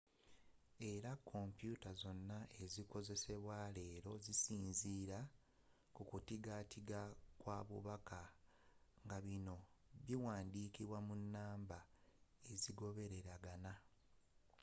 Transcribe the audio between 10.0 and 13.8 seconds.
biwandikibwa mu namba ezigoberegana